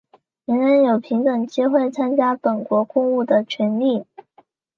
[0.45, 4.03] 人人有平等机会参加本国公务的权利。